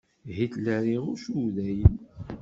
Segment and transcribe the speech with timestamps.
[0.37, 1.95] Hitler iɣuc Udayen.